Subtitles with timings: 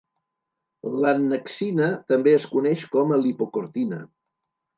[1.03, 4.03] L'annexina també es coneix com a "lipocortina".